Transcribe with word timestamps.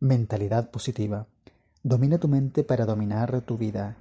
Mentalidad 0.00 0.70
positiva. 0.70 1.28
Domina 1.82 2.18
tu 2.18 2.26
mente 2.26 2.64
para 2.64 2.84
dominar 2.84 3.40
tu 3.42 3.56
vida. 3.56 3.96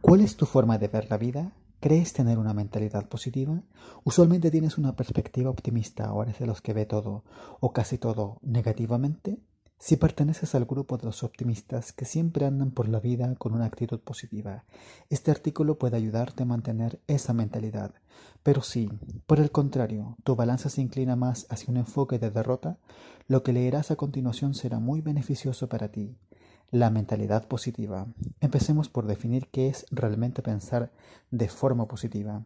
¿Cuál 0.00 0.22
es 0.22 0.36
tu 0.36 0.44
forma 0.44 0.76
de 0.76 0.88
ver 0.88 1.08
la 1.08 1.18
vida? 1.18 1.52
¿Crees 1.78 2.12
tener 2.12 2.36
una 2.36 2.52
mentalidad 2.52 3.08
positiva? 3.08 3.62
Usualmente 4.02 4.50
tienes 4.50 4.76
una 4.76 4.96
perspectiva 4.96 5.48
optimista 5.48 6.12
o 6.12 6.22
eres 6.24 6.40
de 6.40 6.46
los 6.46 6.60
que 6.60 6.74
ve 6.74 6.84
todo 6.84 7.22
o 7.60 7.72
casi 7.72 7.96
todo 7.96 8.38
negativamente. 8.42 9.38
Si 9.82 9.96
perteneces 9.96 10.54
al 10.54 10.66
grupo 10.66 10.98
de 10.98 11.06
los 11.06 11.22
optimistas 11.22 11.94
que 11.94 12.04
siempre 12.04 12.44
andan 12.44 12.70
por 12.70 12.86
la 12.86 13.00
vida 13.00 13.34
con 13.36 13.54
una 13.54 13.64
actitud 13.64 13.98
positiva, 13.98 14.64
este 15.08 15.30
artículo 15.30 15.78
puede 15.78 15.96
ayudarte 15.96 16.42
a 16.42 16.46
mantener 16.46 17.00
esa 17.06 17.32
mentalidad. 17.32 17.94
Pero 18.42 18.60
si, 18.60 18.90
por 19.26 19.40
el 19.40 19.50
contrario, 19.50 20.18
tu 20.22 20.36
balanza 20.36 20.68
se 20.68 20.82
inclina 20.82 21.16
más 21.16 21.46
hacia 21.48 21.70
un 21.70 21.78
enfoque 21.78 22.18
de 22.18 22.30
derrota, 22.30 22.76
lo 23.26 23.42
que 23.42 23.54
leerás 23.54 23.90
a 23.90 23.96
continuación 23.96 24.52
será 24.52 24.80
muy 24.80 25.00
beneficioso 25.00 25.70
para 25.70 25.88
ti. 25.88 26.14
La 26.70 26.90
mentalidad 26.90 27.48
positiva. 27.48 28.06
Empecemos 28.40 28.90
por 28.90 29.06
definir 29.06 29.48
qué 29.48 29.68
es 29.68 29.86
realmente 29.90 30.42
pensar 30.42 30.92
de 31.30 31.48
forma 31.48 31.88
positiva. 31.88 32.44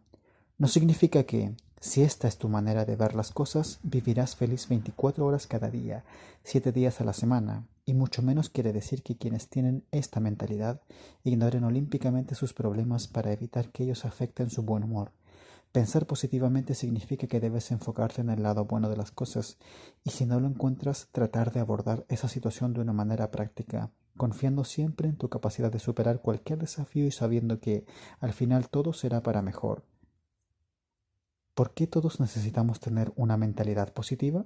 No 0.57 0.69
significa 0.69 1.23
que, 1.23 1.53
si 1.81 2.01
esta 2.01 2.29
es 2.29 2.37
tu 2.37 2.47
manera 2.47 2.85
de 2.85 2.95
ver 2.95 3.13
las 3.13 3.31
cosas, 3.31 3.79
vivirás 3.83 4.37
feliz 4.37 4.69
24 4.69 5.25
horas 5.25 5.47
cada 5.47 5.69
día, 5.69 6.05
7 6.43 6.71
días 6.71 7.01
a 7.01 7.03
la 7.03 7.11
semana, 7.11 7.67
y 7.85 7.93
mucho 7.93 8.21
menos 8.21 8.49
quiere 8.49 8.71
decir 8.71 9.03
que 9.03 9.17
quienes 9.17 9.49
tienen 9.49 9.83
esta 9.91 10.21
mentalidad 10.21 10.79
ignoren 11.25 11.65
olímpicamente 11.65 12.35
sus 12.35 12.53
problemas 12.53 13.09
para 13.09 13.33
evitar 13.33 13.69
que 13.69 13.83
ellos 13.83 14.05
afecten 14.05 14.49
su 14.49 14.63
buen 14.63 14.83
humor. 14.83 15.11
Pensar 15.73 16.05
positivamente 16.05 16.73
significa 16.73 17.27
que 17.27 17.41
debes 17.41 17.69
enfocarte 17.71 18.21
en 18.21 18.29
el 18.29 18.41
lado 18.41 18.63
bueno 18.63 18.87
de 18.87 18.95
las 18.95 19.11
cosas, 19.11 19.57
y 20.05 20.11
si 20.11 20.25
no 20.25 20.39
lo 20.39 20.47
encuentras, 20.47 21.09
tratar 21.11 21.51
de 21.51 21.59
abordar 21.59 22.05
esa 22.07 22.29
situación 22.29 22.71
de 22.71 22.79
una 22.79 22.93
manera 22.93 23.29
práctica, 23.29 23.91
confiando 24.15 24.63
siempre 24.63 25.09
en 25.09 25.17
tu 25.17 25.27
capacidad 25.27 25.69
de 25.69 25.79
superar 25.79 26.21
cualquier 26.21 26.59
desafío 26.59 27.05
y 27.05 27.11
sabiendo 27.11 27.59
que, 27.59 27.85
al 28.21 28.31
final, 28.31 28.69
todo 28.69 28.93
será 28.93 29.21
para 29.21 29.41
mejor. 29.41 29.83
¿Por 31.55 31.73
qué 31.73 31.87
todos 31.87 32.19
necesitamos 32.19 32.81
tener 32.81 33.13
una 33.15 33.37
mentalidad 33.37 33.93
positiva? 33.93 34.45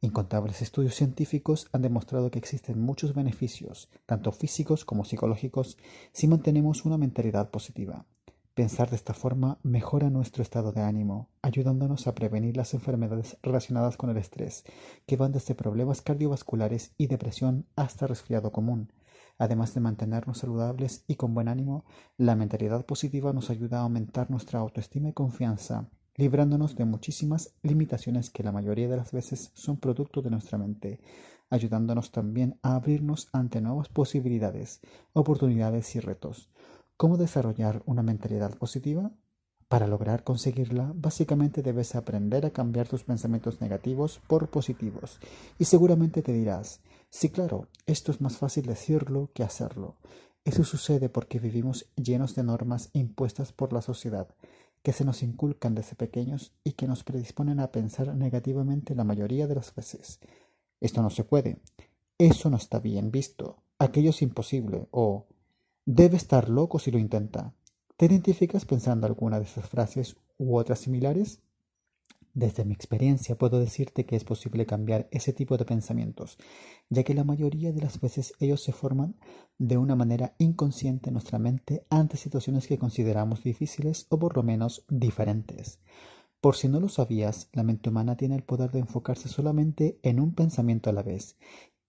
Incontables 0.00 0.62
estudios 0.62 0.94
científicos 0.94 1.68
han 1.72 1.82
demostrado 1.82 2.30
que 2.30 2.38
existen 2.38 2.80
muchos 2.80 3.14
beneficios, 3.14 3.90
tanto 4.06 4.32
físicos 4.32 4.86
como 4.86 5.04
psicológicos, 5.04 5.76
si 6.12 6.26
mantenemos 6.26 6.86
una 6.86 6.96
mentalidad 6.96 7.50
positiva. 7.50 8.06
Pensar 8.54 8.88
de 8.88 8.96
esta 8.96 9.12
forma 9.12 9.58
mejora 9.62 10.08
nuestro 10.08 10.42
estado 10.42 10.72
de 10.72 10.80
ánimo, 10.80 11.28
ayudándonos 11.42 12.06
a 12.06 12.14
prevenir 12.14 12.56
las 12.56 12.72
enfermedades 12.72 13.36
relacionadas 13.42 13.98
con 13.98 14.08
el 14.08 14.16
estrés, 14.16 14.64
que 15.06 15.18
van 15.18 15.32
desde 15.32 15.54
problemas 15.54 16.00
cardiovasculares 16.00 16.94
y 16.96 17.08
depresión 17.08 17.66
hasta 17.76 18.06
resfriado 18.06 18.50
común. 18.50 18.94
Además 19.36 19.74
de 19.74 19.80
mantenernos 19.80 20.38
saludables 20.38 21.04
y 21.06 21.16
con 21.16 21.34
buen 21.34 21.48
ánimo, 21.48 21.84
la 22.16 22.34
mentalidad 22.34 22.86
positiva 22.86 23.34
nos 23.34 23.50
ayuda 23.50 23.80
a 23.80 23.82
aumentar 23.82 24.30
nuestra 24.30 24.58
autoestima 24.60 25.10
y 25.10 25.12
confianza, 25.12 25.90
librándonos 26.16 26.76
de 26.76 26.84
muchísimas 26.84 27.54
limitaciones 27.62 28.30
que 28.30 28.42
la 28.42 28.52
mayoría 28.52 28.88
de 28.88 28.96
las 28.96 29.12
veces 29.12 29.50
son 29.54 29.76
producto 29.76 30.22
de 30.22 30.30
nuestra 30.30 30.58
mente, 30.58 31.00
ayudándonos 31.50 32.10
también 32.10 32.58
a 32.62 32.74
abrirnos 32.74 33.28
ante 33.32 33.60
nuevas 33.60 33.88
posibilidades, 33.88 34.80
oportunidades 35.12 35.94
y 35.94 36.00
retos. 36.00 36.50
¿Cómo 36.96 37.16
desarrollar 37.16 37.82
una 37.86 38.02
mentalidad 38.02 38.56
positiva? 38.56 39.12
Para 39.68 39.86
lograr 39.88 40.22
conseguirla, 40.22 40.92
básicamente 40.94 41.60
debes 41.60 41.96
aprender 41.96 42.46
a 42.46 42.50
cambiar 42.50 42.88
tus 42.88 43.02
pensamientos 43.02 43.60
negativos 43.60 44.20
por 44.28 44.48
positivos. 44.48 45.18
Y 45.58 45.64
seguramente 45.64 46.22
te 46.22 46.32
dirás, 46.32 46.80
sí 47.10 47.30
claro, 47.30 47.68
esto 47.84 48.12
es 48.12 48.20
más 48.20 48.38
fácil 48.38 48.64
decirlo 48.66 49.30
que 49.34 49.42
hacerlo. 49.42 49.96
Eso 50.44 50.62
sucede 50.62 51.08
porque 51.08 51.40
vivimos 51.40 51.90
llenos 51.96 52.36
de 52.36 52.44
normas 52.44 52.90
impuestas 52.92 53.52
por 53.52 53.72
la 53.72 53.82
sociedad 53.82 54.28
que 54.86 54.92
se 54.92 55.04
nos 55.04 55.24
inculcan 55.24 55.74
desde 55.74 55.96
pequeños 55.96 56.52
y 56.62 56.74
que 56.74 56.86
nos 56.86 57.02
predisponen 57.02 57.58
a 57.58 57.72
pensar 57.72 58.14
negativamente 58.14 58.94
la 58.94 59.02
mayoría 59.02 59.48
de 59.48 59.56
las 59.56 59.74
veces. 59.74 60.20
Esto 60.80 61.02
no 61.02 61.10
se 61.10 61.24
puede. 61.24 61.60
Eso 62.18 62.50
no 62.50 62.56
está 62.56 62.78
bien 62.78 63.10
visto. 63.10 63.64
Aquello 63.80 64.10
es 64.10 64.22
imposible. 64.22 64.86
O 64.92 65.26
debe 65.84 66.16
estar 66.16 66.48
loco 66.48 66.78
si 66.78 66.92
lo 66.92 67.00
intenta. 67.00 67.52
¿Te 67.96 68.06
identificas 68.06 68.64
pensando 68.64 69.08
alguna 69.08 69.40
de 69.40 69.46
esas 69.46 69.68
frases 69.68 70.18
u 70.38 70.56
otras 70.56 70.78
similares? 70.78 71.42
Desde 72.36 72.66
mi 72.66 72.74
experiencia 72.74 73.38
puedo 73.38 73.58
decirte 73.58 74.04
que 74.04 74.14
es 74.14 74.22
posible 74.22 74.66
cambiar 74.66 75.08
ese 75.10 75.32
tipo 75.32 75.56
de 75.56 75.64
pensamientos, 75.64 76.36
ya 76.90 77.02
que 77.02 77.14
la 77.14 77.24
mayoría 77.24 77.72
de 77.72 77.80
las 77.80 77.98
veces 77.98 78.34
ellos 78.40 78.62
se 78.62 78.72
forman 78.72 79.16
de 79.56 79.78
una 79.78 79.96
manera 79.96 80.34
inconsciente 80.36 81.08
en 81.08 81.14
nuestra 81.14 81.38
mente 81.38 81.86
ante 81.88 82.18
situaciones 82.18 82.66
que 82.66 82.76
consideramos 82.76 83.42
difíciles 83.42 84.04
o 84.10 84.18
por 84.18 84.36
lo 84.36 84.42
menos 84.42 84.84
diferentes. 84.90 85.80
Por 86.42 86.56
si 86.56 86.68
no 86.68 86.78
lo 86.78 86.90
sabías, 86.90 87.48
la 87.54 87.62
mente 87.62 87.88
humana 87.88 88.18
tiene 88.18 88.36
el 88.36 88.42
poder 88.42 88.70
de 88.70 88.80
enfocarse 88.80 89.30
solamente 89.30 89.98
en 90.02 90.20
un 90.20 90.34
pensamiento 90.34 90.90
a 90.90 90.92
la 90.92 91.02
vez, 91.02 91.38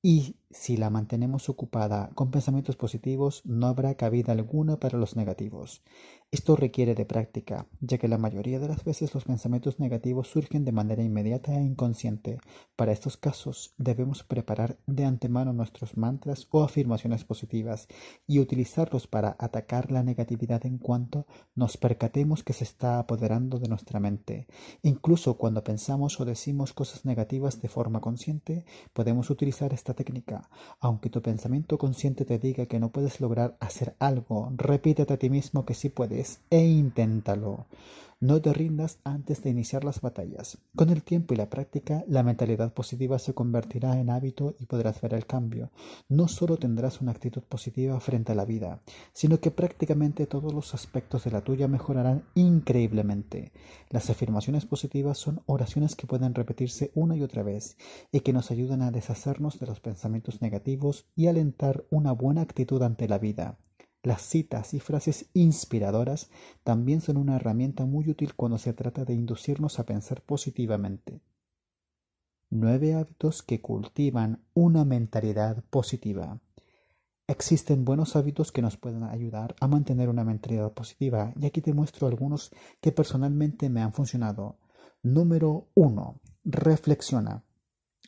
y 0.01 0.37
si 0.59 0.75
la 0.75 0.89
mantenemos 0.89 1.49
ocupada 1.49 2.09
con 2.15 2.31
pensamientos 2.31 2.75
positivos, 2.75 3.41
no 3.45 3.67
habrá 3.67 3.95
cabida 3.95 4.33
alguna 4.33 4.79
para 4.79 4.97
los 4.97 5.15
negativos. 5.15 5.83
Esto 6.29 6.57
requiere 6.57 6.93
de 6.93 7.05
práctica, 7.05 7.67
ya 7.79 7.97
que 7.97 8.09
la 8.09 8.17
mayoría 8.17 8.59
de 8.59 8.67
las 8.67 8.83
veces 8.83 9.13
los 9.13 9.23
pensamientos 9.23 9.79
negativos 9.79 10.27
surgen 10.27 10.65
de 10.65 10.73
manera 10.73 11.01
inmediata 11.01 11.53
e 11.53 11.63
inconsciente. 11.63 12.39
Para 12.75 12.91
estos 12.91 13.15
casos 13.15 13.75
debemos 13.77 14.23
preparar 14.23 14.77
de 14.87 15.05
antemano 15.05 15.53
nuestros 15.53 15.95
mantras 15.95 16.47
o 16.51 16.63
afirmaciones 16.63 17.23
positivas 17.23 17.87
y 18.25 18.39
utilizarlos 18.39 19.07
para 19.07 19.37
atacar 19.39 19.89
la 19.89 20.03
negatividad 20.03 20.65
en 20.65 20.79
cuanto 20.79 21.27
nos 21.55 21.77
percatemos 21.77 22.43
que 22.43 22.51
se 22.51 22.65
está 22.65 22.99
apoderando 22.99 23.57
de 23.57 23.69
nuestra 23.69 24.01
mente. 24.01 24.47
Incluso 24.81 25.37
cuando 25.37 25.63
pensamos 25.63 26.19
o 26.19 26.25
decimos 26.25 26.73
cosas 26.73 27.05
negativas 27.05 27.61
de 27.61 27.69
forma 27.69 28.01
consciente, 28.01 28.65
podemos 28.91 29.29
utilizar 29.29 29.71
esta 29.71 29.93
técnica. 29.93 30.46
Aunque 30.79 31.09
tu 31.09 31.21
pensamiento 31.21 31.77
consciente 31.77 32.25
te 32.25 32.39
diga 32.39 32.65
que 32.65 32.79
no 32.79 32.89
puedes 32.89 33.21
lograr 33.21 33.57
hacer 33.59 33.95
algo, 33.99 34.51
repítete 34.55 35.13
a 35.13 35.17
ti 35.17 35.29
mismo 35.29 35.65
que 35.65 35.73
sí 35.73 35.89
puedes 35.89 36.39
e 36.49 36.65
inténtalo. 36.65 37.65
No 38.19 38.41
te 38.41 38.51
rindas 38.51 38.97
antes 39.03 39.43
de 39.43 39.51
iniciar 39.51 39.83
las 39.83 40.01
batallas. 40.01 40.57
Con 40.75 40.89
el 40.89 41.03
tiempo 41.03 41.35
y 41.35 41.37
la 41.37 41.51
práctica, 41.51 42.03
la 42.07 42.23
mentalidad 42.23 42.73
positiva 42.73 43.19
se 43.19 43.35
convertirá 43.35 43.99
en 43.99 44.09
hábito 44.09 44.55
y 44.57 44.65
podrás 44.65 44.99
ver 45.01 45.13
el 45.13 45.27
cambio. 45.27 45.69
No 46.09 46.27
solo 46.27 46.57
tendrás 46.57 46.99
una 46.99 47.11
actitud 47.11 47.43
positiva 47.43 47.99
frente 47.99 48.31
a 48.31 48.35
la 48.35 48.45
vida, 48.45 48.81
sino 49.13 49.39
que 49.39 49.51
prácticamente 49.51 50.25
todos 50.25 50.51
los 50.51 50.73
aspectos 50.73 51.25
de 51.25 51.31
la 51.31 51.41
tuya 51.41 51.67
mejorarán 51.67 52.23
increíblemente. 52.33 53.51
Las 53.91 54.09
afirmaciones 54.09 54.65
positivas 54.65 55.19
son 55.19 55.43
oraciones 55.45 55.95
que 55.95 56.07
pueden 56.07 56.33
repetirse 56.33 56.89
una 56.95 57.15
y 57.15 57.21
otra 57.21 57.43
vez 57.43 57.77
y 58.11 58.21
que 58.21 58.33
nos 58.33 58.49
ayudan 58.49 58.81
a 58.81 58.89
deshacernos 58.89 59.59
de 59.59 59.67
los 59.67 59.79
pensamientos 59.79 60.41
negativos 60.41 61.05
y 61.15 61.27
alentar 61.27 61.85
una 61.91 62.13
buena 62.13 62.41
actitud 62.41 62.81
ante 62.81 63.07
la 63.07 63.19
vida. 63.19 63.59
Las 64.03 64.21
citas 64.21 64.73
y 64.73 64.79
frases 64.79 65.29
inspiradoras 65.33 66.29
también 66.63 67.01
son 67.01 67.17
una 67.17 67.35
herramienta 67.35 67.85
muy 67.85 68.09
útil 68.09 68.35
cuando 68.35 68.57
se 68.57 68.73
trata 68.73 69.05
de 69.05 69.13
inducirnos 69.13 69.79
a 69.79 69.85
pensar 69.85 70.21
positivamente. 70.21 71.21
Nueve 72.49 72.93
hábitos 72.93 73.43
que 73.43 73.59
cultivan 73.59 74.45
una 74.53 74.85
mentalidad 74.85 75.63
positiva. 75.69 76.39
Existen 77.27 77.83
buenos 77.83 78.15
hábitos 78.15 78.53
que 78.53 78.61
nos 78.61 78.77
pueden 78.77 79.03
ayudar 79.03 79.53
a 79.59 79.67
mantener 79.67 80.07
una 80.07 80.23
mentalidad 80.23 80.71
positiva 80.71 81.33
y 81.37 81.45
aquí 81.45 81.59
te 81.59 81.73
muestro 81.73 82.07
algunos 82.07 82.51
que 82.79 82.93
personalmente 82.93 83.69
me 83.69 83.81
han 83.81 83.91
funcionado. 83.91 84.59
Número 85.03 85.67
1. 85.75 86.21
Reflexiona. 86.45 87.43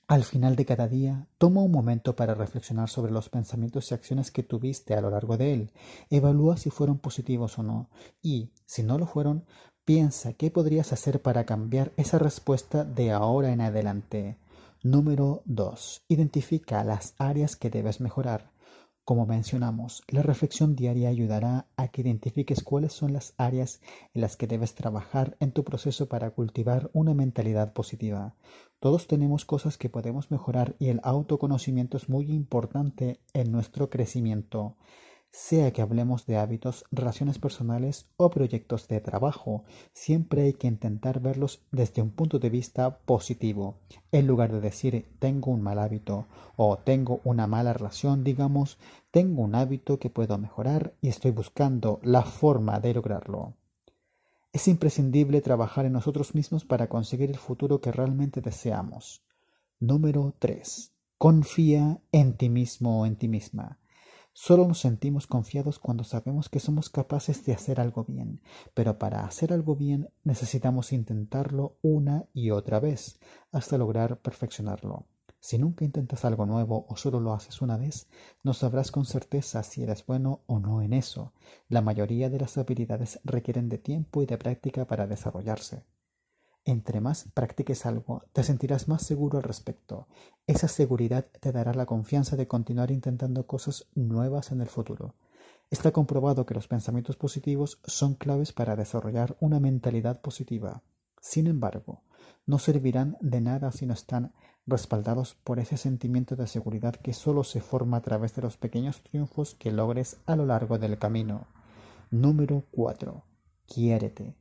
Al 0.10 0.24
final 0.24 0.56
de 0.56 0.66
cada 0.66 0.88
día, 0.88 1.28
toma 1.38 1.62
un 1.62 1.72
momento 1.72 2.16
para 2.16 2.34
reflexionar 2.34 2.90
sobre 2.90 3.12
los 3.12 3.30
pensamientos 3.30 3.92
y 3.92 3.94
acciones 3.94 4.32
que 4.32 4.42
tuviste 4.42 4.96
a 4.96 5.02
lo 5.02 5.12
largo 5.12 5.38
de 5.38 5.54
él. 5.54 5.72
Evalúa 6.10 6.58
si 6.58 6.72
fueron 6.72 6.98
positivos 6.98 7.60
o 7.60 7.64
no 7.64 7.92
y, 8.20 8.50
si 8.66 8.82
no 8.82 8.98
lo 8.98 9.06
fueron, 9.06 9.46
piensa 9.86 10.34
qué 10.34 10.50
podrías 10.50 10.94
hacer 10.94 11.22
para 11.22 11.46
cambiar 11.46 11.92
esa 11.96 12.18
respuesta 12.18 12.84
de 12.86 13.12
ahora 13.12 13.52
en 13.52 13.62
adelante. 13.62 14.40
Número 14.82 15.44
2. 15.46 16.06
Identifica 16.08 16.84
las 16.84 17.14
áreas 17.20 17.56
que 17.56 17.70
debes 17.70 18.02
mejorar. 18.02 18.50
Como 19.10 19.26
mencionamos, 19.26 20.04
la 20.10 20.22
reflexión 20.22 20.76
diaria 20.76 21.10
ayudará 21.10 21.66
a 21.78 21.88
que 21.88 22.02
identifiques 22.02 22.62
cuáles 22.62 22.94
son 22.94 23.12
las 23.12 23.34
áreas 23.38 23.82
en 24.14 24.22
las 24.22 24.38
que 24.38 24.46
debes 24.46 24.76
trabajar 24.76 25.36
en 25.40 25.52
tu 25.52 25.64
proceso 25.64 26.08
para 26.08 26.30
cultivar 26.30 26.92
una 26.94 27.16
mentalidad 27.16 27.74
positiva. 27.74 28.36
Todos 28.80 29.08
tenemos 29.08 29.46
cosas 29.46 29.80
que 29.80 29.90
podemos 29.90 30.30
mejorar 30.30 30.76
y 30.78 30.90
el 30.90 31.00
autoconocimiento 31.02 31.98
es 31.98 32.08
muy 32.08 32.32
importante 32.32 33.20
en 33.34 33.52
nuestro 33.52 33.90
crecimiento. 33.90 34.76
sea 35.32 35.72
que 35.72 35.84
hablemos 35.84 36.26
de 36.26 36.38
hábitos, 36.38 36.86
relaciones 36.92 37.38
personales 37.38 38.08
o 38.18 38.32
proyectos 38.32 38.88
de 38.88 39.00
trabajo, 39.00 39.64
siempre 39.94 40.42
hay 40.44 40.54
que 40.54 40.66
intentar 40.66 41.20
verlos 41.20 41.62
desde 41.72 42.02
un 42.02 42.10
punto 42.10 42.40
de 42.40 42.50
vista 42.50 42.98
positivo. 43.00 43.78
En 44.12 44.26
lugar 44.26 44.52
de 44.52 44.60
decir 44.60 45.06
tengo 45.20 45.52
un 45.52 45.62
mal 45.62 45.78
hábito 45.78 46.26
o 46.56 46.78
tengo 46.80 47.22
una 47.24 47.46
mala 47.46 47.74
relación, 47.74 48.24
digamos, 48.24 48.80
tengo 49.12 49.42
un 49.42 49.56
hábito 49.56 49.98
que 49.98 50.10
puedo 50.10 50.38
mejorar 50.38 50.94
y 51.02 51.08
estoy 51.08 51.32
buscando 51.32 52.00
la 52.04 52.24
forma 52.24 52.80
de 52.80 52.94
lograrlo. 52.94 53.56
Es 54.54 54.68
imprescindible 54.68 55.42
trabajar 55.42 55.86
en 55.86 55.94
nosotros 55.94 56.36
mismos 56.36 56.66
para 56.66 56.90
conseguir 56.90 57.30
el 57.30 57.38
futuro 57.38 57.82
que 57.82 57.92
realmente 57.92 58.42
deseamos. 58.42 59.24
Número 59.80 60.36
3. 60.40 60.92
Confía 61.18 62.02
en 62.12 62.38
ti 62.38 62.50
mismo 62.50 63.02
o 63.02 63.06
en 63.06 63.16
ti 63.16 63.28
misma. 63.28 63.80
Solo 64.34 64.68
nos 64.68 64.80
sentimos 64.80 65.28
confiados 65.28 65.80
cuando 65.80 66.04
sabemos 66.04 66.48
que 66.50 66.60
somos 66.60 66.90
capaces 66.90 67.46
de 67.46 67.54
hacer 67.54 67.80
algo 67.80 68.06
bien, 68.06 68.42
pero 68.74 68.98
para 68.98 69.26
hacer 69.26 69.52
algo 69.52 69.76
bien 69.76 70.10
necesitamos 70.24 70.94
intentarlo 70.94 71.78
una 71.82 72.26
y 72.34 72.52
otra 72.52 72.80
vez 72.80 73.20
hasta 73.52 73.78
lograr 73.78 74.20
perfeccionarlo. 74.20 75.06
Si 75.42 75.58
nunca 75.58 75.86
intentas 75.86 76.26
algo 76.26 76.46
nuevo 76.46 76.86
o 76.90 76.98
solo 76.98 77.20
lo 77.20 77.34
haces 77.34 77.62
una 77.62 77.78
vez, 77.78 78.08
no 78.44 78.54
sabrás 78.54 78.92
con 78.92 79.06
certeza 79.06 79.64
si 79.64 79.84
eres 79.84 80.06
bueno 80.06 80.42
o 80.48 80.60
no 80.60 80.82
en 80.82 80.94
eso. 80.94 81.34
La 81.70 81.82
mayoría 81.82 82.30
de 82.30 82.40
las 82.40 82.58
habilidades 82.58 83.20
requieren 83.24 83.70
de 83.70 83.78
tiempo 83.78 84.22
y 84.22 84.26
de 84.26 84.38
práctica 84.38 84.86
para 84.86 85.08
desarrollarse. 85.08 85.86
Entre 86.66 87.00
más 87.00 87.30
practiques 87.34 87.86
algo, 87.86 88.24
te 88.34 88.44
sentirás 88.44 88.88
más 88.88 89.04
seguro 89.04 89.38
al 89.38 89.44
respecto. 89.44 90.08
Esa 90.46 90.68
seguridad 90.68 91.26
te 91.40 91.52
dará 91.52 91.74
la 91.74 91.86
confianza 91.86 92.36
de 92.36 92.48
continuar 92.48 92.92
intentando 92.92 93.48
cosas 93.48 93.88
nuevas 93.96 94.52
en 94.52 94.62
el 94.62 94.68
futuro. 94.68 95.16
Está 95.72 95.92
comprobado 95.92 96.46
que 96.46 96.54
los 96.54 96.68
pensamientos 96.68 97.16
positivos 97.16 97.80
son 97.86 98.16
claves 98.16 98.52
para 98.52 98.76
desarrollar 98.76 99.38
una 99.40 99.60
mentalidad 99.60 100.20
positiva. 100.22 100.84
Sin 101.22 101.48
embargo, 101.48 102.04
no 102.46 102.60
servirán 102.60 103.18
de 103.22 103.42
nada 103.42 103.72
si 103.72 103.86
no 103.86 103.94
están 103.94 104.34
respaldados 104.70 105.36
por 105.44 105.60
ese 105.60 105.78
sentimiento 105.78 106.36
de 106.36 106.48
seguridad 106.48 106.96
que 106.96 107.14
solo 107.14 107.44
se 107.44 107.62
forma 107.62 107.98
a 107.98 108.02
través 108.02 108.36
de 108.36 108.42
los 108.42 108.58
pequeños 108.58 109.02
triunfos 109.02 109.56
que 109.56 109.72
logres 109.72 110.18
a 110.26 110.36
lo 110.36 110.46
largo 110.46 110.78
del 110.78 110.98
camino. 110.98 111.48
Número 112.12 112.64
4. 112.72 113.24
Quiérete. 113.68 114.36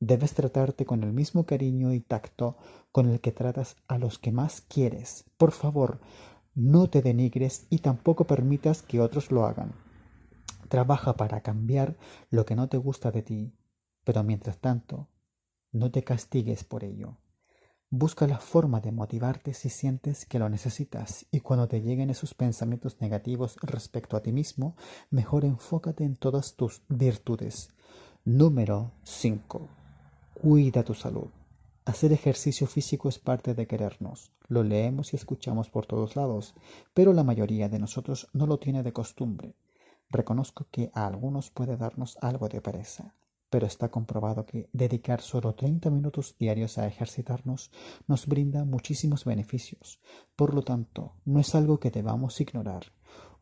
Debes 0.00 0.34
tratarte 0.34 0.84
con 0.84 1.02
el 1.02 1.12
mismo 1.12 1.46
cariño 1.46 1.92
y 1.92 2.00
tacto 2.00 2.56
con 2.92 3.08
el 3.08 3.20
que 3.20 3.32
tratas 3.32 3.76
a 3.88 3.98
los 3.98 4.18
que 4.18 4.30
más 4.30 4.60
quieres. 4.60 5.24
Por 5.38 5.52
favor, 5.52 6.00
no 6.54 6.88
te 6.88 7.02
denigres 7.02 7.66
y 7.70 7.78
tampoco 7.78 8.26
permitas 8.26 8.82
que 8.82 9.00
otros 9.00 9.30
lo 9.30 9.46
hagan. 9.46 9.72
Trabaja 10.68 11.16
para 11.16 11.40
cambiar 11.40 11.96
lo 12.30 12.44
que 12.44 12.56
no 12.56 12.68
te 12.68 12.76
gusta 12.76 13.10
de 13.10 13.22
ti, 13.22 13.52
pero 14.04 14.22
mientras 14.22 14.58
tanto, 14.58 15.08
no 15.72 15.90
te 15.90 16.02
castigues 16.02 16.64
por 16.64 16.84
ello. 16.84 17.18
Busca 17.90 18.26
la 18.26 18.40
forma 18.40 18.80
de 18.80 18.90
motivarte 18.90 19.54
si 19.54 19.68
sientes 19.68 20.26
que 20.26 20.40
lo 20.40 20.48
necesitas 20.48 21.24
y 21.30 21.38
cuando 21.38 21.68
te 21.68 21.82
lleguen 21.82 22.10
esos 22.10 22.34
pensamientos 22.34 23.00
negativos 23.00 23.56
respecto 23.62 24.16
a 24.16 24.22
ti 24.22 24.32
mismo, 24.32 24.74
mejor 25.10 25.44
enfócate 25.44 26.02
en 26.02 26.16
todas 26.16 26.56
tus 26.56 26.82
virtudes. 26.88 27.70
Número 28.24 28.90
5. 29.04 29.68
Cuida 30.34 30.82
tu 30.82 30.94
salud. 30.94 31.28
Hacer 31.84 32.12
ejercicio 32.12 32.66
físico 32.66 33.08
es 33.08 33.20
parte 33.20 33.54
de 33.54 33.68
querernos. 33.68 34.32
Lo 34.48 34.64
leemos 34.64 35.12
y 35.12 35.16
escuchamos 35.16 35.70
por 35.70 35.86
todos 35.86 36.16
lados, 36.16 36.56
pero 36.92 37.12
la 37.12 37.22
mayoría 37.22 37.68
de 37.68 37.78
nosotros 37.78 38.26
no 38.32 38.48
lo 38.48 38.58
tiene 38.58 38.82
de 38.82 38.92
costumbre. 38.92 39.54
Reconozco 40.10 40.66
que 40.72 40.90
a 40.92 41.06
algunos 41.06 41.50
puede 41.50 41.76
darnos 41.76 42.18
algo 42.20 42.48
de 42.48 42.60
pereza, 42.60 43.14
pero 43.50 43.66
está 43.66 43.90
comprobado 43.90 44.46
que 44.46 44.68
dedicar 44.72 45.20
solo 45.20 45.54
30 45.54 45.90
minutos 45.90 46.36
diarios 46.38 46.78
a 46.78 46.86
ejercitarnos 46.86 47.70
nos 48.06 48.26
brinda 48.26 48.64
muchísimos 48.64 49.24
beneficios. 49.24 50.00
Por 50.34 50.54
lo 50.54 50.62
tanto, 50.62 51.14
no 51.24 51.40
es 51.40 51.54
algo 51.54 51.78
que 51.78 51.90
debamos 51.90 52.40
ignorar. 52.40 52.92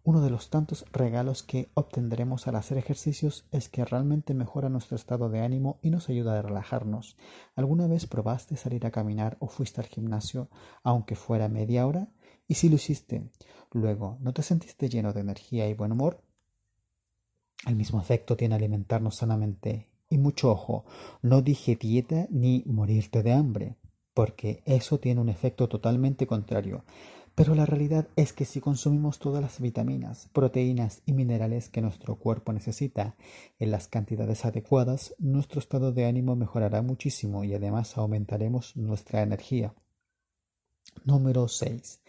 Uno 0.06 0.20
de 0.20 0.28
los 0.28 0.50
tantos 0.50 0.84
regalos 0.92 1.42
que 1.42 1.70
obtendremos 1.72 2.46
al 2.46 2.56
hacer 2.56 2.76
ejercicios 2.76 3.46
es 3.50 3.70
que 3.70 3.86
realmente 3.86 4.34
mejora 4.34 4.68
nuestro 4.68 4.96
estado 4.96 5.30
de 5.30 5.40
ánimo 5.40 5.78
y 5.80 5.88
nos 5.88 6.10
ayuda 6.10 6.38
a 6.38 6.42
relajarnos. 6.42 7.16
¿Alguna 7.56 7.86
vez 7.86 8.06
probaste 8.06 8.58
salir 8.58 8.84
a 8.84 8.90
caminar 8.90 9.38
o 9.40 9.48
fuiste 9.48 9.80
al 9.80 9.86
gimnasio 9.86 10.50
aunque 10.82 11.16
fuera 11.16 11.48
media 11.48 11.86
hora? 11.86 12.10
Y 12.46 12.56
si 12.56 12.68
lo 12.68 12.74
hiciste, 12.74 13.30
luego, 13.72 14.18
¿no 14.20 14.34
te 14.34 14.42
sentiste 14.42 14.90
lleno 14.90 15.14
de 15.14 15.22
energía 15.22 15.66
y 15.70 15.72
buen 15.72 15.92
humor? 15.92 16.22
El 17.66 17.76
mismo 17.76 17.98
efecto 17.98 18.36
tiene 18.36 18.56
alimentarnos 18.56 19.16
sanamente. 19.16 19.88
Y 20.14 20.18
mucho 20.18 20.52
ojo, 20.52 20.84
no 21.22 21.42
dije 21.42 21.74
dieta 21.74 22.28
ni 22.30 22.62
morirte 22.66 23.24
de 23.24 23.32
hambre, 23.32 23.74
porque 24.14 24.62
eso 24.64 25.00
tiene 25.00 25.20
un 25.20 25.28
efecto 25.28 25.68
totalmente 25.68 26.28
contrario. 26.28 26.84
Pero 27.34 27.56
la 27.56 27.66
realidad 27.66 28.06
es 28.14 28.32
que 28.32 28.44
si 28.44 28.60
consumimos 28.60 29.18
todas 29.18 29.42
las 29.42 29.60
vitaminas, 29.60 30.28
proteínas 30.32 31.02
y 31.04 31.14
minerales 31.14 31.68
que 31.68 31.80
nuestro 31.80 32.14
cuerpo 32.14 32.52
necesita 32.52 33.16
en 33.58 33.72
las 33.72 33.88
cantidades 33.88 34.44
adecuadas, 34.44 35.16
nuestro 35.18 35.58
estado 35.58 35.90
de 35.90 36.04
ánimo 36.04 36.36
mejorará 36.36 36.80
muchísimo 36.80 37.42
y 37.42 37.52
además 37.52 37.98
aumentaremos 37.98 38.76
nuestra 38.76 39.20
energía. 39.20 39.74
Número 41.04 41.48
6. 41.48 42.00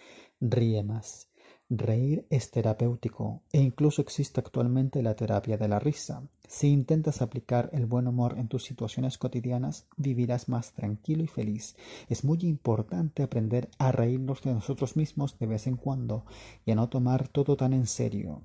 Ríe 0.41 0.83
más. 0.83 1.27
Reír 1.69 2.27
es 2.29 2.51
terapéutico 2.51 3.41
e 3.51 3.59
incluso 3.59 3.99
existe 4.03 4.39
actualmente 4.39 5.01
la 5.01 5.15
terapia 5.15 5.57
de 5.57 5.67
la 5.67 5.79
risa. 5.79 6.21
Si 6.47 6.67
intentas 6.67 7.23
aplicar 7.23 7.71
el 7.73 7.87
buen 7.87 8.07
humor 8.07 8.37
en 8.37 8.47
tus 8.47 8.63
situaciones 8.63 9.17
cotidianas, 9.17 9.87
vivirás 9.97 10.47
más 10.47 10.73
tranquilo 10.73 11.23
y 11.23 11.27
feliz. 11.27 11.75
Es 12.07 12.23
muy 12.23 12.37
importante 12.43 13.23
aprender 13.23 13.71
a 13.79 13.91
reírnos 13.91 14.43
de 14.43 14.53
nosotros 14.53 14.95
mismos 14.95 15.39
de 15.39 15.47
vez 15.47 15.65
en 15.65 15.75
cuando 15.75 16.25
y 16.67 16.71
a 16.71 16.75
no 16.75 16.87
tomar 16.87 17.29
todo 17.29 17.57
tan 17.57 17.73
en 17.73 17.87
serio. 17.87 18.43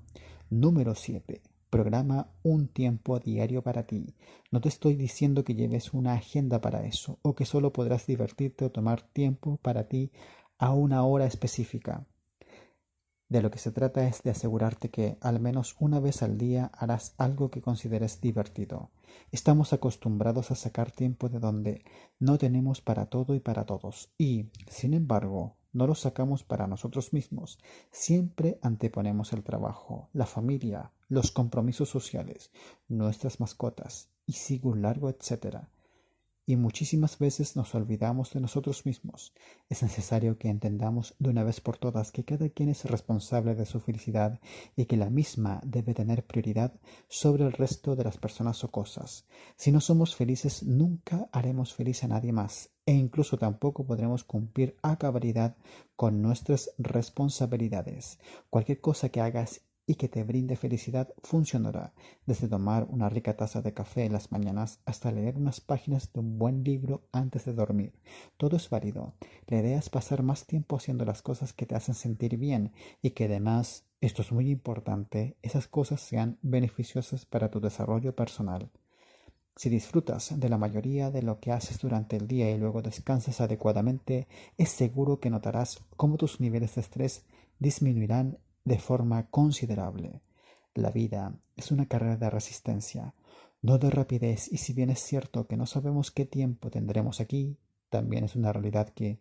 Número 0.49 0.95
7. 0.95 1.43
Programa 1.69 2.31
un 2.41 2.69
tiempo 2.69 3.19
diario 3.19 3.61
para 3.61 3.85
ti. 3.85 4.15
No 4.49 4.61
te 4.61 4.69
estoy 4.69 4.95
diciendo 4.95 5.43
que 5.43 5.53
lleves 5.53 5.93
una 5.93 6.13
agenda 6.13 6.59
para 6.59 6.87
eso 6.87 7.19
o 7.21 7.35
que 7.35 7.45
solo 7.45 7.71
podrás 7.71 8.07
divertirte 8.07 8.65
o 8.65 8.71
tomar 8.71 9.03
tiempo 9.03 9.57
para 9.57 9.87
ti 9.87 10.11
a 10.57 10.73
una 10.73 11.03
hora 11.03 11.27
específica. 11.27 12.07
De 13.31 13.41
lo 13.41 13.49
que 13.49 13.59
se 13.59 13.71
trata 13.71 14.05
es 14.05 14.23
de 14.23 14.31
asegurarte 14.31 14.89
que 14.89 15.17
al 15.21 15.39
menos 15.39 15.77
una 15.79 16.01
vez 16.01 16.21
al 16.21 16.37
día 16.37 16.69
harás 16.73 17.15
algo 17.17 17.49
que 17.49 17.61
consideres 17.61 18.19
divertido. 18.19 18.89
Estamos 19.31 19.71
acostumbrados 19.71 20.51
a 20.51 20.55
sacar 20.55 20.91
tiempo 20.91 21.29
de 21.29 21.39
donde 21.39 21.85
no 22.19 22.37
tenemos 22.37 22.81
para 22.81 23.05
todo 23.05 23.33
y 23.33 23.39
para 23.39 23.65
todos 23.65 24.11
y, 24.17 24.49
sin 24.67 24.93
embargo, 24.93 25.55
no 25.71 25.87
lo 25.87 25.95
sacamos 25.95 26.43
para 26.43 26.67
nosotros 26.67 27.13
mismos. 27.13 27.57
Siempre 27.89 28.59
anteponemos 28.61 29.31
el 29.31 29.43
trabajo, 29.43 30.09
la 30.11 30.25
familia, 30.25 30.91
los 31.07 31.31
compromisos 31.31 31.87
sociales, 31.87 32.51
nuestras 32.89 33.39
mascotas 33.39 34.09
y 34.25 34.33
sigo 34.33 34.75
largo 34.75 35.09
etcétera 35.09 35.69
y 36.51 36.57
muchísimas 36.57 37.17
veces 37.17 37.55
nos 37.55 37.73
olvidamos 37.75 38.33
de 38.33 38.41
nosotros 38.41 38.85
mismos. 38.85 39.33
Es 39.69 39.83
necesario 39.83 40.37
que 40.37 40.49
entendamos 40.49 41.15
de 41.17 41.29
una 41.29 41.45
vez 41.45 41.61
por 41.61 41.77
todas 41.77 42.11
que 42.11 42.25
cada 42.25 42.49
quien 42.49 42.67
es 42.67 42.83
responsable 42.83 43.55
de 43.55 43.65
su 43.65 43.79
felicidad 43.79 44.41
y 44.75 44.83
que 44.83 44.97
la 44.97 45.09
misma 45.09 45.61
debe 45.63 45.93
tener 45.93 46.25
prioridad 46.25 46.73
sobre 47.07 47.45
el 47.45 47.53
resto 47.53 47.95
de 47.95 48.03
las 48.03 48.17
personas 48.17 48.65
o 48.65 48.69
cosas. 48.69 49.25
Si 49.55 49.71
no 49.71 49.79
somos 49.79 50.13
felices, 50.13 50.63
nunca 50.63 51.29
haremos 51.31 51.73
feliz 51.73 52.03
a 52.03 52.09
nadie 52.09 52.33
más 52.33 52.71
e 52.85 52.91
incluso 52.91 53.37
tampoco 53.37 53.85
podremos 53.85 54.25
cumplir 54.25 54.75
a 54.81 54.97
cabalidad 54.97 55.55
con 55.95 56.21
nuestras 56.21 56.71
responsabilidades. 56.77 58.19
Cualquier 58.49 58.81
cosa 58.81 59.07
que 59.07 59.21
hagas 59.21 59.61
y 59.85 59.95
que 59.95 60.07
te 60.07 60.23
brinde 60.23 60.55
felicidad 60.55 61.13
funcionará, 61.23 61.93
desde 62.25 62.47
tomar 62.47 62.85
una 62.89 63.09
rica 63.09 63.35
taza 63.35 63.61
de 63.61 63.73
café 63.73 64.05
en 64.05 64.13
las 64.13 64.31
mañanas 64.31 64.79
hasta 64.85 65.11
leer 65.11 65.37
unas 65.37 65.61
páginas 65.61 66.13
de 66.13 66.19
un 66.19 66.37
buen 66.37 66.63
libro 66.63 67.07
antes 67.11 67.45
de 67.45 67.53
dormir. 67.53 67.93
Todo 68.37 68.57
es 68.57 68.69
válido. 68.69 69.15
La 69.47 69.59
idea 69.59 69.79
es 69.79 69.89
pasar 69.89 70.23
más 70.23 70.45
tiempo 70.45 70.77
haciendo 70.77 71.05
las 71.05 71.21
cosas 71.21 71.53
que 71.53 71.65
te 71.65 71.75
hacen 71.75 71.95
sentir 71.95 72.37
bien 72.37 72.73
y 73.01 73.11
que 73.11 73.25
además, 73.25 73.85
esto 73.99 74.21
es 74.21 74.31
muy 74.31 74.49
importante, 74.49 75.37
esas 75.41 75.67
cosas 75.67 76.01
sean 76.01 76.37
beneficiosas 76.41 77.25
para 77.25 77.49
tu 77.49 77.59
desarrollo 77.59 78.15
personal. 78.15 78.69
Si 79.55 79.69
disfrutas 79.69 80.39
de 80.39 80.49
la 80.49 80.57
mayoría 80.57 81.11
de 81.11 81.21
lo 81.21 81.39
que 81.39 81.51
haces 81.51 81.79
durante 81.79 82.15
el 82.15 82.27
día 82.27 82.49
y 82.49 82.57
luego 82.57 82.81
descansas 82.81 83.41
adecuadamente, 83.41 84.27
es 84.57 84.69
seguro 84.69 85.19
que 85.19 85.29
notarás 85.29 85.83
cómo 85.97 86.17
tus 86.17 86.39
niveles 86.39 86.75
de 86.75 86.81
estrés 86.81 87.25
disminuirán 87.59 88.37
de 88.63 88.79
forma 88.79 89.27
considerable. 89.29 90.21
La 90.73 90.91
vida 90.91 91.35
es 91.55 91.71
una 91.71 91.87
carrera 91.87 92.17
de 92.17 92.29
resistencia, 92.29 93.13
no 93.61 93.77
de 93.77 93.89
rapidez, 93.89 94.51
y 94.51 94.57
si 94.57 94.73
bien 94.73 94.89
es 94.89 94.99
cierto 94.99 95.47
que 95.47 95.57
no 95.57 95.65
sabemos 95.65 96.11
qué 96.11 96.25
tiempo 96.25 96.69
tendremos 96.69 97.19
aquí, 97.19 97.57
también 97.89 98.23
es 98.23 98.35
una 98.35 98.53
realidad 98.53 98.89
que, 98.89 99.19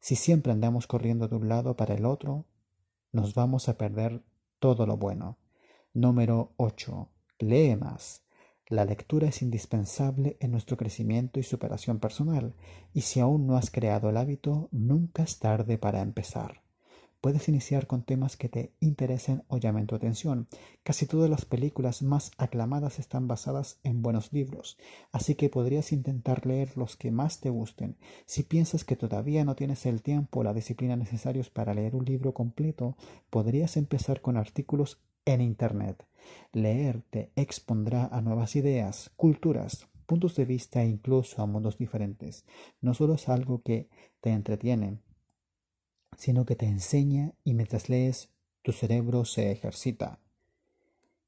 si 0.00 0.16
siempre 0.16 0.52
andamos 0.52 0.86
corriendo 0.86 1.28
de 1.28 1.36
un 1.36 1.48
lado 1.48 1.76
para 1.76 1.94
el 1.94 2.04
otro, 2.04 2.46
nos 3.12 3.34
vamos 3.34 3.68
a 3.68 3.78
perder 3.78 4.22
todo 4.58 4.86
lo 4.86 4.96
bueno. 4.96 5.38
Número 5.94 6.52
8. 6.56 7.08
Lee 7.38 7.76
más. 7.76 8.22
La 8.66 8.84
lectura 8.84 9.28
es 9.28 9.42
indispensable 9.42 10.36
en 10.40 10.52
nuestro 10.52 10.76
crecimiento 10.76 11.40
y 11.40 11.42
superación 11.42 11.98
personal, 11.98 12.54
y 12.94 13.00
si 13.00 13.20
aún 13.20 13.46
no 13.46 13.56
has 13.56 13.70
creado 13.70 14.10
el 14.10 14.16
hábito, 14.16 14.68
nunca 14.70 15.22
es 15.22 15.38
tarde 15.38 15.76
para 15.76 16.02
empezar. 16.02 16.62
Puedes 17.20 17.50
iniciar 17.50 17.86
con 17.86 18.02
temas 18.02 18.38
que 18.38 18.48
te 18.48 18.72
interesen 18.80 19.42
o 19.48 19.58
llamen 19.58 19.86
tu 19.86 19.94
atención. 19.94 20.48
Casi 20.82 21.04
todas 21.04 21.28
las 21.28 21.44
películas 21.44 22.02
más 22.02 22.30
aclamadas 22.38 22.98
están 22.98 23.28
basadas 23.28 23.78
en 23.82 24.00
buenos 24.00 24.32
libros, 24.32 24.78
así 25.12 25.34
que 25.34 25.50
podrías 25.50 25.92
intentar 25.92 26.46
leer 26.46 26.78
los 26.78 26.96
que 26.96 27.10
más 27.10 27.40
te 27.40 27.50
gusten. 27.50 27.98
Si 28.24 28.42
piensas 28.42 28.84
que 28.84 28.96
todavía 28.96 29.44
no 29.44 29.54
tienes 29.54 29.84
el 29.84 30.00
tiempo 30.00 30.40
o 30.40 30.44
la 30.44 30.54
disciplina 30.54 30.96
necesarios 30.96 31.50
para 31.50 31.74
leer 31.74 31.94
un 31.94 32.06
libro 32.06 32.32
completo, 32.32 32.96
podrías 33.28 33.76
empezar 33.76 34.22
con 34.22 34.38
artículos 34.38 35.02
en 35.26 35.42
Internet. 35.42 36.06
Leer 36.52 37.02
te 37.10 37.32
expondrá 37.36 38.06
a 38.06 38.22
nuevas 38.22 38.56
ideas, 38.56 39.10
culturas, 39.16 39.88
puntos 40.06 40.36
de 40.36 40.46
vista 40.46 40.82
e 40.82 40.88
incluso 40.88 41.42
a 41.42 41.46
mundos 41.46 41.76
diferentes. 41.76 42.46
No 42.80 42.94
solo 42.94 43.14
es 43.14 43.28
algo 43.28 43.62
que 43.62 43.90
te 44.20 44.30
entretiene, 44.30 44.98
sino 46.20 46.44
que 46.44 46.54
te 46.54 46.66
enseña 46.66 47.32
y 47.44 47.54
mientras 47.54 47.88
lees 47.88 48.28
tu 48.60 48.72
cerebro 48.72 49.24
se 49.24 49.50
ejercita. 49.52 50.18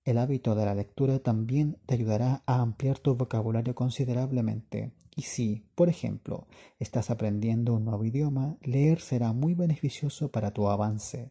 El 0.04 0.18
hábito 0.18 0.54
de 0.54 0.66
la 0.66 0.75
lectura 0.75 1.18
también 1.18 1.78
te 1.87 1.94
ayudará 1.94 2.42
a 2.44 2.61
ampliar 2.61 2.99
tu 2.99 3.16
vocabulario 3.16 3.75
considerablemente. 3.75 4.92
Y 5.16 5.22
si, 5.22 5.64
por 5.75 5.88
ejemplo, 5.88 6.46
estás 6.78 7.08
aprendiendo 7.08 7.72
un 7.72 7.87
nuevo 7.87 8.04
idioma, 8.04 8.58
leer 8.61 9.00
será 9.00 9.32
muy 9.32 9.54
beneficioso 9.54 10.30
para 10.30 10.50
tu 10.50 10.68
avance. 10.68 11.30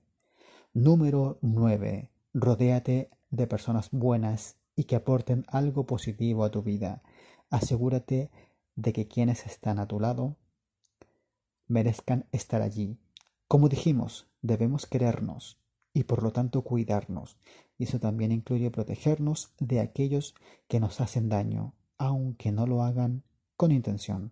Número 0.73 1.37
9. 1.41 2.09
Rodéate 2.33 3.11
de 3.29 3.45
personas 3.45 3.91
buenas 3.91 4.55
y 4.75 4.85
que 4.85 4.95
aporten 4.95 5.45
algo 5.49 5.85
positivo 5.85 6.45
a 6.45 6.49
tu 6.49 6.63
vida. 6.63 7.03
Asegúrate 7.51 8.31
de 8.75 8.91
que 8.91 9.07
quienes 9.07 9.45
están 9.45 9.77
a 9.77 9.87
tu 9.87 9.99
lado 9.99 10.37
merezcan 11.67 12.25
estar 12.31 12.63
allí. 12.63 12.97
Como 13.51 13.67
dijimos, 13.67 14.29
debemos 14.41 14.85
querernos 14.85 15.59
y 15.93 16.05
por 16.05 16.23
lo 16.23 16.31
tanto 16.31 16.61
cuidarnos. 16.61 17.37
Y 17.77 17.83
eso 17.83 17.99
también 17.99 18.31
incluye 18.31 18.71
protegernos 18.71 19.53
de 19.59 19.81
aquellos 19.81 20.35
que 20.69 20.79
nos 20.79 21.01
hacen 21.01 21.27
daño, 21.27 21.73
aunque 21.97 22.53
no 22.53 22.65
lo 22.65 22.81
hagan 22.81 23.23
con 23.57 23.73
intención. 23.73 24.31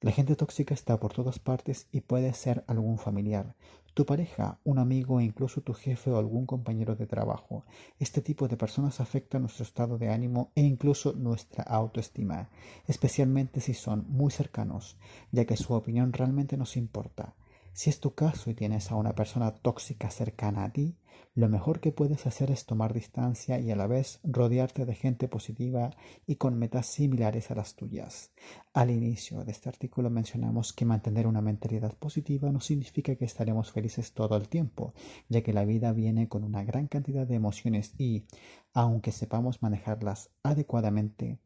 La 0.00 0.12
gente 0.12 0.34
tóxica 0.34 0.72
está 0.72 0.98
por 0.98 1.12
todas 1.12 1.38
partes 1.38 1.88
y 1.92 2.00
puede 2.00 2.32
ser 2.32 2.64
algún 2.68 2.96
familiar, 2.96 3.54
tu 3.92 4.06
pareja, 4.06 4.60
un 4.64 4.78
amigo 4.78 5.20
e 5.20 5.24
incluso 5.24 5.60
tu 5.60 5.74
jefe 5.74 6.10
o 6.10 6.16
algún 6.16 6.46
compañero 6.46 6.96
de 6.96 7.06
trabajo. 7.06 7.66
Este 7.98 8.22
tipo 8.22 8.48
de 8.48 8.56
personas 8.56 9.00
afecta 9.00 9.38
nuestro 9.38 9.64
estado 9.64 9.98
de 9.98 10.08
ánimo 10.08 10.52
e 10.54 10.62
incluso 10.62 11.12
nuestra 11.12 11.64
autoestima, 11.64 12.48
especialmente 12.86 13.60
si 13.60 13.74
son 13.74 14.06
muy 14.08 14.30
cercanos, 14.30 14.96
ya 15.32 15.44
que 15.44 15.58
su 15.58 15.74
opinión 15.74 16.14
realmente 16.14 16.56
nos 16.56 16.78
importa. 16.78 17.34
Si 17.72 17.88
es 17.88 18.00
tu 18.00 18.14
caso 18.14 18.50
y 18.50 18.54
tienes 18.54 18.90
a 18.90 18.96
una 18.96 19.14
persona 19.14 19.54
tóxica 19.54 20.10
cercana 20.10 20.64
a 20.64 20.72
ti, 20.72 20.98
lo 21.34 21.48
mejor 21.48 21.80
que 21.80 21.92
puedes 21.92 22.26
hacer 22.26 22.50
es 22.50 22.66
tomar 22.66 22.92
distancia 22.92 23.60
y 23.60 23.70
a 23.70 23.76
la 23.76 23.86
vez 23.86 24.18
rodearte 24.24 24.84
de 24.84 24.94
gente 24.94 25.28
positiva 25.28 25.90
y 26.26 26.36
con 26.36 26.58
metas 26.58 26.86
similares 26.86 27.50
a 27.50 27.54
las 27.54 27.76
tuyas. 27.76 28.32
Al 28.72 28.90
inicio 28.90 29.44
de 29.44 29.52
este 29.52 29.68
artículo 29.68 30.10
mencionamos 30.10 30.72
que 30.72 30.84
mantener 30.84 31.28
una 31.28 31.40
mentalidad 31.40 31.96
positiva 31.96 32.50
no 32.50 32.60
significa 32.60 33.14
que 33.14 33.24
estaremos 33.24 33.70
felices 33.70 34.12
todo 34.12 34.36
el 34.36 34.48
tiempo, 34.48 34.92
ya 35.28 35.42
que 35.42 35.52
la 35.52 35.64
vida 35.64 35.92
viene 35.92 36.28
con 36.28 36.42
una 36.42 36.64
gran 36.64 36.88
cantidad 36.88 37.26
de 37.26 37.36
emociones 37.36 37.94
y, 37.96 38.26
aunque 38.72 39.12
sepamos 39.12 39.62
manejarlas 39.62 40.30
adecuadamente, 40.42 41.38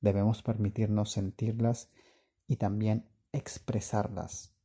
debemos 0.00 0.42
permitirnos 0.42 1.12
sentirlas 1.12 1.90
y 2.48 2.56
también 2.56 3.08
expresarlas. 3.32 4.59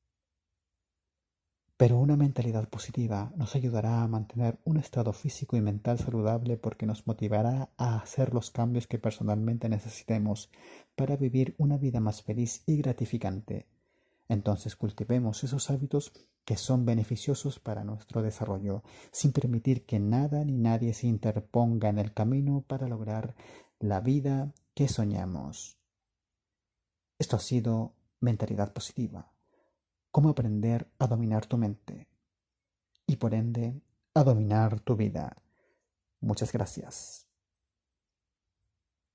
Pero 1.78 1.98
una 2.00 2.16
mentalidad 2.16 2.70
positiva 2.70 3.34
nos 3.36 3.54
ayudará 3.56 4.02
a 4.02 4.08
mantener 4.08 4.58
un 4.64 4.78
estado 4.78 5.12
físico 5.12 5.58
y 5.58 5.62
mental 5.62 6.00
saludable 6.00 6.56
porque 6.56 6.86
nos 6.86 7.06
motivará 7.06 7.70
a 7.76 7.98
hacer 7.98 8.34
los 8.34 8.50
cambios 8.50 8.88
que 8.88 8.98
personalmente 8.98 9.68
necesitemos 9.68 10.50
para 10.96 11.18
vivir 11.18 11.54
una 11.58 11.78
vida 11.78 12.00
más 12.00 12.22
feliz 12.22 12.64
y 12.66 12.78
gratificante. 12.78 13.68
Entonces 14.30 14.78
cultivemos 14.78 15.44
esos 15.44 15.70
hábitos 15.70 16.14
que 16.46 16.56
son 16.56 16.86
beneficiosos 16.86 17.60
para 17.60 17.84
nuestro 17.84 18.22
desarrollo, 18.22 18.82
sin 19.12 19.34
permitir 19.34 19.86
que 19.86 20.00
nada 20.00 20.46
ni 20.46 20.58
nadie 20.58 20.94
se 20.94 21.08
interponga 21.08 21.90
en 21.90 22.00
el 22.00 22.14
camino 22.14 22.64
para 22.66 22.88
lograr 22.88 23.36
la 23.80 24.00
vida 24.00 24.54
que 24.74 24.88
soñamos. 24.88 25.78
Esto 27.20 27.36
ha 27.36 27.40
sido 27.40 27.96
mentalidad 28.22 28.72
positiva 28.72 29.35
cómo 30.16 30.30
aprender 30.30 30.88
a 30.98 31.08
dominar 31.08 31.46
tu 31.46 31.58
mente 31.58 32.08
y 33.06 33.18
por 33.18 33.34
ende 33.34 33.82
a 34.14 34.24
dominar 34.24 34.80
tu 34.80 34.96
vida. 34.96 35.36
Muchas 36.22 36.54
gracias. 36.54 37.25